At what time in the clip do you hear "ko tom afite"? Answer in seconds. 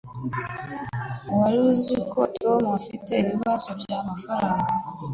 2.11-3.11